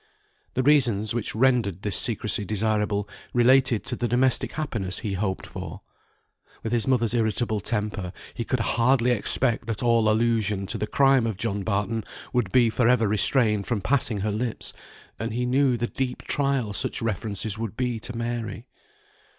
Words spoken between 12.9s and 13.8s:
restrained